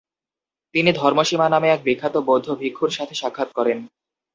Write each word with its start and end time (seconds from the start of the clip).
তিনি 0.75 0.89
ধর্মসীমা 0.93 1.47
নামে 1.49 1.67
এক 1.71 1.81
বিখ্যাত 1.83 2.15
বৌদ্ধ 2.27 2.47
ভিক্ষুর 2.55 2.91
সাথে 2.97 3.13
সাক্ষাৎ 3.15 3.49
করেন। 3.53 3.77